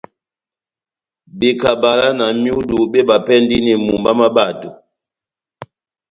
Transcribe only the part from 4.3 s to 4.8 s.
bato.